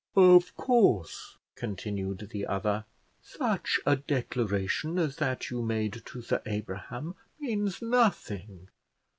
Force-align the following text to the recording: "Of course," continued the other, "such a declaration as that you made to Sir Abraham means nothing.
"Of 0.15 0.55
course," 0.55 1.37
continued 1.53 2.29
the 2.31 2.47
other, 2.47 2.85
"such 3.21 3.79
a 3.85 3.95
declaration 3.97 4.97
as 4.97 5.17
that 5.17 5.51
you 5.51 5.61
made 5.61 6.01
to 6.05 6.23
Sir 6.23 6.41
Abraham 6.47 7.13
means 7.39 7.83
nothing. 7.83 8.69